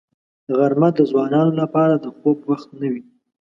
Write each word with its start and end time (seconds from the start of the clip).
غرمه 0.57 0.89
د 0.97 0.99
ځوانانو 1.11 1.51
لپاره 1.61 1.93
د 1.97 2.05
خوب 2.17 2.37
وخت 2.49 2.69
نه 2.79 2.87
وي 2.93 3.03